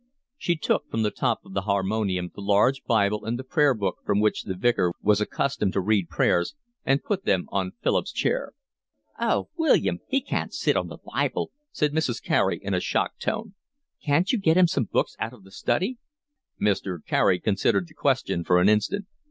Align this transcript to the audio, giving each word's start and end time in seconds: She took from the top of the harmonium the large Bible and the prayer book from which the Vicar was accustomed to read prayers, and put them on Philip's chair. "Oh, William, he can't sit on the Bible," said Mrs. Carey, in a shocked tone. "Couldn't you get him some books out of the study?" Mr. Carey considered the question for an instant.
She 0.35 0.55
took 0.55 0.89
from 0.89 1.03
the 1.03 1.11
top 1.11 1.41
of 1.45 1.53
the 1.53 1.61
harmonium 1.69 2.31
the 2.33 2.41
large 2.41 2.83
Bible 2.85 3.23
and 3.23 3.37
the 3.37 3.43
prayer 3.43 3.75
book 3.75 3.97
from 4.03 4.19
which 4.19 4.41
the 4.45 4.55
Vicar 4.55 4.93
was 5.03 5.21
accustomed 5.21 5.73
to 5.73 5.79
read 5.79 6.09
prayers, 6.09 6.55
and 6.83 7.03
put 7.03 7.23
them 7.23 7.45
on 7.51 7.73
Philip's 7.83 8.11
chair. 8.11 8.53
"Oh, 9.19 9.49
William, 9.57 9.99
he 10.09 10.19
can't 10.19 10.55
sit 10.55 10.75
on 10.75 10.87
the 10.87 10.97
Bible," 11.13 11.51
said 11.71 11.93
Mrs. 11.93 12.19
Carey, 12.19 12.57
in 12.59 12.73
a 12.73 12.79
shocked 12.79 13.21
tone. 13.21 13.53
"Couldn't 14.03 14.31
you 14.31 14.39
get 14.39 14.57
him 14.57 14.65
some 14.65 14.85
books 14.85 15.15
out 15.19 15.33
of 15.33 15.43
the 15.43 15.51
study?" 15.51 15.99
Mr. 16.59 16.97
Carey 17.05 17.39
considered 17.39 17.87
the 17.87 17.93
question 17.93 18.43
for 18.43 18.59
an 18.59 18.67
instant. 18.69 19.05